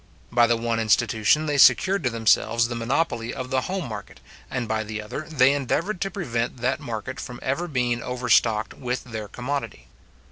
By 0.31 0.47
the 0.47 0.57
one 0.57 0.79
institution, 0.79 1.45
they 1.45 1.59
secured 1.59 2.03
to 2.05 2.09
themselves 2.09 2.69
the 2.69 2.75
monopoly 2.75 3.35
of 3.35 3.51
the 3.51 3.61
home 3.61 3.87
market, 3.87 4.19
and 4.49 4.67
by 4.67 4.83
the 4.83 4.99
other 4.99 5.27
they 5.29 5.53
endeavoured 5.53 6.01
to 6.01 6.09
prevent 6.09 6.57
that 6.57 6.79
market 6.79 7.19
from 7.19 7.39
ever 7.43 7.67
being 7.67 8.01
overstocked 8.01 8.73
with 8.73 9.03
their 9.03 9.27
commodity. 9.27 9.89